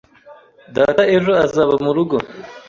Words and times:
Data 0.75 1.01
ejo 1.15 1.31
azaba 1.45 1.73
murugo. 1.83 2.17